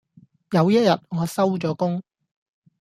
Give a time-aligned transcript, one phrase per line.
[0.53, 2.01] 有一日我收咗工